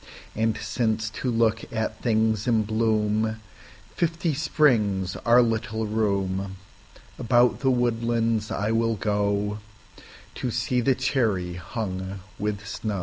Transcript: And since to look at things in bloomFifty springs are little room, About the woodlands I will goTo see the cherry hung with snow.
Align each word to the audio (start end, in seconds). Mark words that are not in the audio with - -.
And 0.35 0.57
since 0.57 1.11
to 1.11 1.29
look 1.29 1.71
at 1.71 2.01
things 2.01 2.47
in 2.47 2.65
bloomFifty 2.65 4.35
springs 4.35 5.15
are 5.17 5.43
little 5.43 5.85
room, 5.85 6.57
About 7.19 7.59
the 7.59 7.69
woodlands 7.69 8.49
I 8.49 8.71
will 8.71 8.97
goTo 8.97 9.59
see 10.49 10.81
the 10.81 10.95
cherry 10.95 11.53
hung 11.53 12.19
with 12.39 12.65
snow. 12.65 12.99